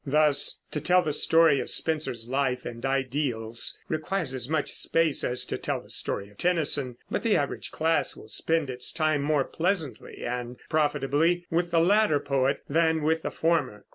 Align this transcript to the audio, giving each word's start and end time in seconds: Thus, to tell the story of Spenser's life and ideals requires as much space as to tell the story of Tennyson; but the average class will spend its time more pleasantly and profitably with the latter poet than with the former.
Thus, 0.03 0.63
to 0.71 0.81
tell 0.81 1.03
the 1.03 1.13
story 1.13 1.59
of 1.59 1.69
Spenser's 1.69 2.27
life 2.27 2.65
and 2.65 2.83
ideals 2.87 3.77
requires 3.87 4.33
as 4.33 4.49
much 4.49 4.71
space 4.71 5.23
as 5.23 5.45
to 5.45 5.59
tell 5.59 5.79
the 5.79 5.91
story 5.91 6.31
of 6.31 6.37
Tennyson; 6.39 6.97
but 7.11 7.21
the 7.21 7.37
average 7.37 7.69
class 7.69 8.15
will 8.17 8.27
spend 8.27 8.67
its 8.71 8.91
time 8.91 9.21
more 9.21 9.43
pleasantly 9.43 10.25
and 10.25 10.57
profitably 10.71 11.45
with 11.51 11.69
the 11.69 11.79
latter 11.79 12.19
poet 12.19 12.63
than 12.67 13.03
with 13.03 13.21
the 13.21 13.29
former. 13.29 13.85